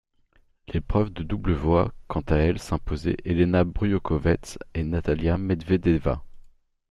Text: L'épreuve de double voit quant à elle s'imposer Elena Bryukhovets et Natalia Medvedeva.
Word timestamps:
L'épreuve 0.73 1.11
de 1.11 1.21
double 1.21 1.53
voit 1.53 1.93
quant 2.07 2.23
à 2.27 2.37
elle 2.37 2.57
s'imposer 2.57 3.17
Elena 3.23 3.63
Bryukhovets 3.63 4.57
et 4.73 4.83
Natalia 4.83 5.37
Medvedeva. 5.37 6.23